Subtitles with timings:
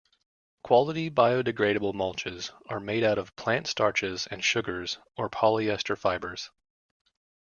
[0.63, 6.49] Quality biodegradable mulches are made out of plant starches and sugars or polyester fibres.